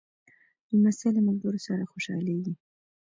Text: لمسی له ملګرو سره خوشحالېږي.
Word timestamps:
لمسی 0.71 1.09
له 1.15 1.21
ملګرو 1.27 1.59
سره 1.67 1.89
خوشحالېږي. 1.91 2.53